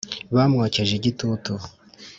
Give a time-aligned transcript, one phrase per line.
[0.35, 1.53] bamwokeje igitutu